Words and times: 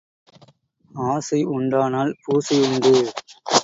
ஆசை 0.91 1.39
உண்டானால் 1.55 2.13
பூசை 2.25 2.59
உண்டு. 2.67 2.95